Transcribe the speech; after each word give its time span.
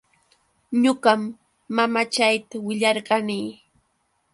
Ñuqam 0.83 1.21
mamachayta 1.75 2.55
willarqani. 2.65 3.39